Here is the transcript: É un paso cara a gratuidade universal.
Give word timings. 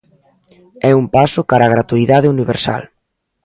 É 0.89 0.91
un 1.01 1.05
paso 1.15 1.41
cara 1.49 1.65
a 1.67 1.73
gratuidade 1.75 2.31
universal. 2.35 2.81